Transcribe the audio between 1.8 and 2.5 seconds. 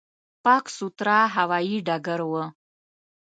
ډګر و.